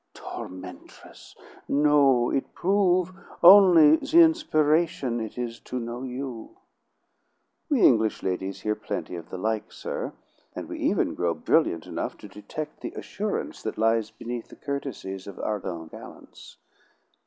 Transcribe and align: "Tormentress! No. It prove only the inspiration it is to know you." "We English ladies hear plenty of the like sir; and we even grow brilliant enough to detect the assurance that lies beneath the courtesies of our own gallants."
"Tormentress! 0.15 1.35
No. 1.67 2.31
It 2.31 2.55
prove 2.55 3.11
only 3.43 3.97
the 3.97 4.17
inspiration 4.21 5.19
it 5.21 5.37
is 5.37 5.59
to 5.59 5.77
know 5.79 6.01
you." 6.01 6.57
"We 7.69 7.83
English 7.83 8.23
ladies 8.23 8.61
hear 8.61 8.73
plenty 8.73 9.15
of 9.15 9.29
the 9.29 9.37
like 9.37 9.71
sir; 9.71 10.13
and 10.55 10.67
we 10.67 10.79
even 10.79 11.13
grow 11.13 11.35
brilliant 11.35 11.85
enough 11.85 12.17
to 12.17 12.27
detect 12.27 12.81
the 12.81 12.93
assurance 12.93 13.61
that 13.61 13.77
lies 13.77 14.09
beneath 14.09 14.47
the 14.47 14.55
courtesies 14.55 15.27
of 15.27 15.37
our 15.37 15.63
own 15.63 15.89
gallants." 15.89 16.57